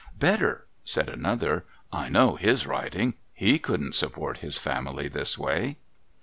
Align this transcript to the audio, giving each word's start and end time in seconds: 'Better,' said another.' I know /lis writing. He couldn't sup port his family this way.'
'Better,' 0.29 0.65
said 0.83 1.09
another.' 1.09 1.63
I 2.03 2.09
know 2.09 2.35
/lis 2.41 2.65
writing. 2.65 3.13
He 3.35 3.59
couldn't 3.59 3.93
sup 3.93 4.13
port 4.13 4.39
his 4.39 4.57
family 4.57 5.07
this 5.07 5.37
way.' 5.37 5.77